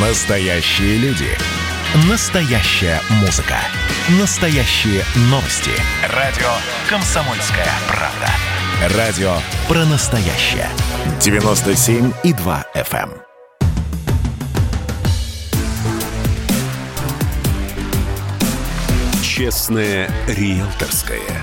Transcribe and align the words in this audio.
Настоящие 0.00 0.96
люди. 0.98 1.26
Настоящая 2.08 3.00
музыка. 3.20 3.56
Настоящие 4.20 5.02
новости. 5.22 5.72
Радио 6.14 6.46
«Комсомольская 6.88 7.66
правда». 7.88 8.96
Радио 8.96 9.32
про 9.66 9.84
настоящее. 9.86 10.68
97,2 11.18 12.64
FM. 12.76 13.10
Честное 19.20 20.08
риэлторское. 20.28 21.42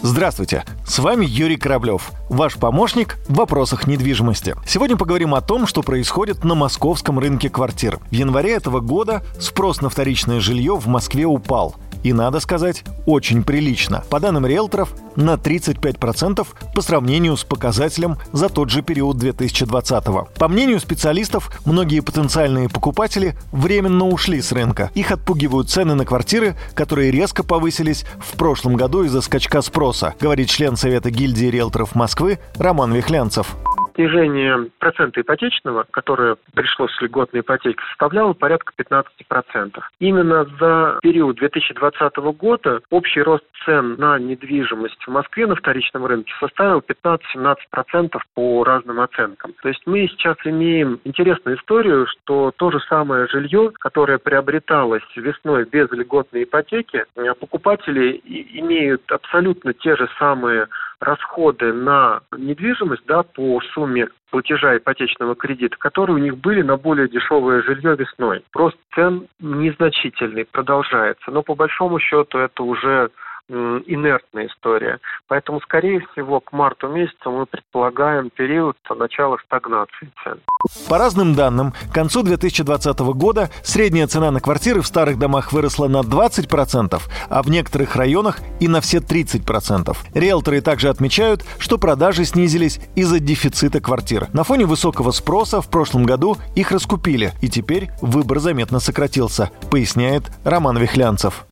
Здравствуйте, 0.00 0.64
с 0.86 0.98
вами 1.00 1.26
Юрий 1.26 1.56
Кораблев, 1.56 2.12
ваш 2.28 2.54
помощник 2.54 3.18
в 3.28 3.34
вопросах 3.34 3.86
недвижимости. 3.86 4.54
Сегодня 4.66 4.96
поговорим 4.96 5.34
о 5.34 5.40
том, 5.40 5.66
что 5.66 5.82
происходит 5.82 6.44
на 6.44 6.54
московском 6.54 7.18
рынке 7.18 7.50
квартир. 7.50 7.98
В 8.10 8.14
январе 8.14 8.52
этого 8.52 8.80
года 8.80 9.22
спрос 9.40 9.80
на 9.80 9.90
вторичное 9.90 10.40
жилье 10.40 10.76
в 10.76 10.86
Москве 10.86 11.26
упал– 11.26 11.74
и, 12.06 12.12
надо 12.12 12.38
сказать, 12.38 12.84
очень 13.04 13.42
прилично. 13.42 14.04
По 14.08 14.20
данным 14.20 14.46
риэлторов, 14.46 14.94
на 15.16 15.34
35% 15.34 16.46
по 16.72 16.80
сравнению 16.80 17.36
с 17.36 17.42
показателем 17.42 18.16
за 18.32 18.48
тот 18.48 18.70
же 18.70 18.82
период 18.82 19.16
2020 19.18 20.06
-го. 20.06 20.28
По 20.38 20.46
мнению 20.46 20.78
специалистов, 20.78 21.50
многие 21.64 22.00
потенциальные 22.00 22.68
покупатели 22.68 23.36
временно 23.50 24.06
ушли 24.06 24.40
с 24.40 24.52
рынка. 24.52 24.90
Их 24.94 25.10
отпугивают 25.10 25.68
цены 25.68 25.94
на 25.94 26.04
квартиры, 26.04 26.54
которые 26.74 27.10
резко 27.10 27.42
повысились 27.42 28.04
в 28.20 28.36
прошлом 28.36 28.76
году 28.76 29.02
из-за 29.02 29.20
скачка 29.20 29.62
спроса, 29.62 30.14
говорит 30.20 30.48
член 30.48 30.76
Совета 30.76 31.10
гильдии 31.10 31.46
риэлторов 31.46 31.96
Москвы 31.96 32.38
Роман 32.56 32.92
Вихлянцев 32.92 33.56
снижение 33.96 34.70
процента 34.78 35.20
ипотечного, 35.20 35.86
которое 35.90 36.36
пришло 36.54 36.86
с 36.86 37.00
льготной 37.00 37.40
ипотеки, 37.40 37.80
составляло 37.88 38.34
порядка 38.34 38.72
15%. 38.78 39.80
Именно 39.98 40.46
за 40.60 40.98
период 41.02 41.36
2020 41.36 42.16
года 42.38 42.80
общий 42.90 43.22
рост 43.22 43.44
цен 43.64 43.96
на 43.98 44.18
недвижимость 44.18 45.02
в 45.04 45.10
Москве 45.10 45.46
на 45.46 45.56
вторичном 45.56 46.06
рынке 46.06 46.32
составил 46.38 46.80
15-17% 46.80 48.18
по 48.34 48.64
разным 48.64 49.00
оценкам. 49.00 49.54
То 49.62 49.68
есть 49.68 49.82
мы 49.86 50.06
сейчас 50.08 50.36
имеем 50.44 51.00
интересную 51.04 51.56
историю, 51.56 52.06
что 52.06 52.52
то 52.56 52.70
же 52.70 52.78
самое 52.88 53.26
жилье, 53.28 53.72
которое 53.80 54.18
приобреталось 54.18 55.02
весной 55.16 55.64
без 55.64 55.90
льготной 55.90 56.44
ипотеки, 56.44 57.04
покупатели 57.40 58.20
имеют 58.24 59.02
абсолютно 59.10 59.72
те 59.72 59.96
же 59.96 60.08
самые 60.18 60.68
расходы 61.00 61.72
на 61.72 62.20
недвижимость 62.36 63.06
да, 63.06 63.22
по 63.22 63.60
сумме 63.74 64.08
платежа 64.30 64.76
ипотечного 64.76 65.34
кредита, 65.34 65.76
которые 65.76 66.16
у 66.16 66.20
них 66.20 66.36
были 66.38 66.62
на 66.62 66.76
более 66.76 67.08
дешевое 67.08 67.62
жилье 67.62 67.96
весной. 67.96 68.42
Рост 68.54 68.76
цен 68.94 69.28
незначительный, 69.40 70.44
продолжается. 70.44 71.30
Но 71.30 71.42
по 71.42 71.54
большому 71.54 71.98
счету 71.98 72.38
это 72.38 72.62
уже 72.62 73.10
инертная 73.48 74.48
история. 74.48 74.98
Поэтому, 75.28 75.60
скорее 75.60 76.00
всего, 76.12 76.40
к 76.40 76.52
марту 76.52 76.88
месяцу 76.88 77.30
мы 77.30 77.46
предполагаем 77.46 78.30
период 78.30 78.76
начала 78.96 79.38
стагнации 79.44 80.10
цен. 80.24 80.40
По 80.88 80.98
разным 80.98 81.34
данным, 81.34 81.72
к 81.90 81.94
концу 81.94 82.22
2020 82.22 82.98
года 83.14 83.50
средняя 83.62 84.06
цена 84.06 84.30
на 84.30 84.40
квартиры 84.40 84.80
в 84.80 84.86
старых 84.86 85.18
домах 85.18 85.52
выросла 85.52 85.86
на 85.88 86.00
20%, 86.00 87.00
а 87.28 87.42
в 87.42 87.50
некоторых 87.50 87.96
районах 87.96 88.38
и 88.60 88.68
на 88.68 88.80
все 88.80 88.98
30%. 88.98 89.96
Риэлторы 90.14 90.60
также 90.60 90.88
отмечают, 90.88 91.44
что 91.58 91.78
продажи 91.78 92.24
снизились 92.24 92.80
из-за 92.94 93.20
дефицита 93.20 93.80
квартир. 93.80 94.28
На 94.32 94.44
фоне 94.44 94.66
высокого 94.66 95.10
спроса 95.10 95.60
в 95.60 95.70
прошлом 95.70 96.04
году 96.04 96.36
их 96.54 96.72
раскупили, 96.72 97.32
и 97.42 97.48
теперь 97.48 97.90
выбор 98.00 98.38
заметно 98.38 98.80
сократился, 98.80 99.50
поясняет 99.70 100.24
Роман 100.44 100.78
Вихлянцев. 100.78 101.46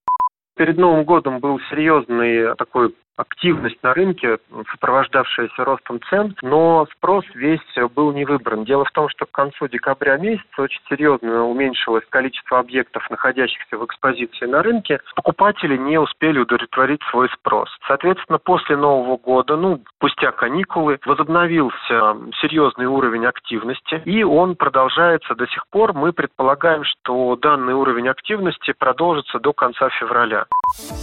Перед 0.57 0.77
Новым 0.79 1.05
годом 1.05 1.41
был 1.41 1.59
серьезный 1.71 2.55
такой 2.57 2.95
активность 3.17 3.83
на 3.83 3.95
рынке, 3.95 4.39
сопровождавшаяся 4.73 5.65
ростом 5.65 6.01
цен, 6.11 6.37
но 6.43 6.87
спрос 6.97 7.25
весь 7.35 7.61
был 7.95 8.13
не 8.13 8.25
выбран. 8.25 8.65
Дело 8.65 8.85
в 8.85 8.91
том, 8.91 9.09
что 9.09 9.27
к 9.27 9.31
концу 9.31 9.69
декабря 9.69 10.17
месяца 10.17 10.45
очень 10.59 10.81
серьезно 10.89 11.45
уменьшилось 11.45 12.05
количество 12.09 12.59
объектов, 12.59 13.09
находящихся 13.11 13.79
в 13.79 13.85
экспозиции 13.85 14.47
на 14.47 14.63
рынке. 14.63 15.01
Покупатели 15.15 15.77
не 15.77 15.99
успели 15.99 16.41
удовлетворить 16.41 17.01
свой 17.11 17.29
спрос. 17.31 17.69
Соответственно, 17.87 18.39
после 18.39 18.77
Нового 18.77 19.17
года, 19.17 19.57
ну, 19.57 19.81
спустя 19.97 20.33
каникулы, 20.33 20.99
возобновился 21.07 22.17
серьезный 22.41 22.87
уровень 22.87 23.27
активности, 23.27 24.03
и 24.05 24.23
он 24.23 24.57
продолжается 24.57 25.35
до 25.35 25.47
сих 25.47 25.67
пор. 25.69 25.93
Мы 25.93 26.13
предполагаем, 26.13 26.83
что 26.85 27.37
данный 27.37 27.75
уровень 27.75 28.09
активности 28.09 28.73
продолжится 28.73 29.39
до 29.39 29.53
конца 29.53 29.89
февраля. 30.01 30.47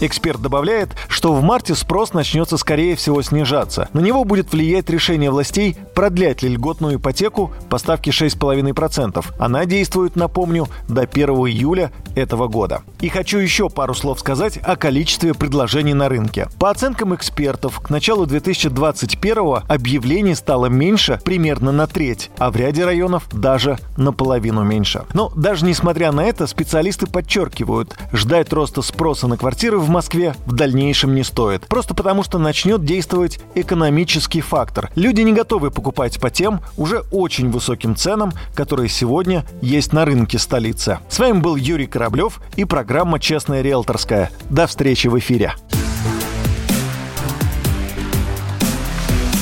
Эксперт 0.01 0.41
добавляет, 0.41 0.89
что 1.07 1.33
в 1.33 1.43
марте 1.43 1.73
спрос 1.73 2.00
спрос 2.01 2.13
начнется, 2.13 2.57
скорее 2.57 2.95
всего, 2.95 3.21
снижаться. 3.21 3.87
На 3.93 3.99
него 3.99 4.23
будет 4.23 4.51
влиять 4.51 4.89
решение 4.89 5.29
властей 5.29 5.77
продлять 5.93 6.41
ли 6.41 6.49
льготную 6.49 6.95
ипотеку 6.95 7.51
по 7.69 7.77
ставке 7.77 8.09
6,5%. 8.09 9.23
Она 9.37 9.65
действует, 9.65 10.15
напомню, 10.15 10.67
до 10.87 11.01
1 11.01 11.29
июля 11.29 11.91
этого 12.15 12.47
года. 12.47 12.81
И 13.01 13.09
хочу 13.09 13.37
еще 13.37 13.69
пару 13.69 13.93
слов 13.93 14.19
сказать 14.19 14.57
о 14.57 14.75
количестве 14.75 15.35
предложений 15.35 15.93
на 15.93 16.09
рынке. 16.09 16.47
По 16.59 16.71
оценкам 16.71 17.13
экспертов, 17.13 17.79
к 17.79 17.91
началу 17.91 18.25
2021 18.25 19.63
объявлений 19.67 20.33
стало 20.33 20.65
меньше 20.65 21.19
примерно 21.23 21.71
на 21.71 21.85
треть, 21.85 22.31
а 22.39 22.49
в 22.49 22.55
ряде 22.55 22.83
районов 22.83 23.27
даже 23.31 23.77
наполовину 23.95 24.63
меньше. 24.63 25.03
Но 25.13 25.31
даже 25.35 25.65
несмотря 25.65 26.11
на 26.11 26.21
это, 26.21 26.47
специалисты 26.47 27.05
подчеркивают, 27.05 27.95
ждать 28.11 28.51
роста 28.51 28.81
спроса 28.81 29.27
на 29.27 29.37
квартиры 29.37 29.77
в 29.77 29.89
Москве 29.89 30.35
в 30.45 30.53
дальнейшем 30.53 31.13
не 31.13 31.23
стоит. 31.23 31.67
Просто 31.67 31.90
Просто 31.91 32.03
потому, 32.03 32.23
что 32.23 32.37
начнет 32.37 32.85
действовать 32.85 33.41
экономический 33.53 34.39
фактор. 34.39 34.89
Люди 34.95 35.19
не 35.21 35.33
готовы 35.33 35.71
покупать 35.71 36.21
по 36.21 36.29
тем 36.29 36.61
уже 36.77 37.03
очень 37.11 37.51
высоким 37.51 37.97
ценам, 37.97 38.31
которые 38.55 38.87
сегодня 38.87 39.45
есть 39.61 39.91
на 39.91 40.05
рынке 40.05 40.39
столицы. 40.39 40.99
С 41.09 41.19
вами 41.19 41.39
был 41.39 41.57
Юрий 41.57 41.87
Кораблев 41.87 42.39
и 42.55 42.63
программа 42.63 43.19
«Честная 43.19 43.61
риэлторская». 43.61 44.31
До 44.49 44.67
встречи 44.67 45.07
в 45.07 45.19
эфире. 45.19 45.53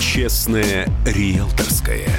«Честная 0.02 0.88
риэлторская». 1.06 2.10